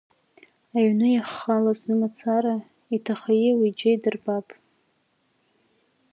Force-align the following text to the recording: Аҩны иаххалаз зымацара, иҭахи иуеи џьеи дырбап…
Аҩны 0.75 1.07
иаххалаз 1.11 1.79
зымацара, 1.83 2.55
иҭахи 2.95 3.41
иуеи 3.49 3.71
џьеи 3.79 3.97
дырбап… 4.01 4.47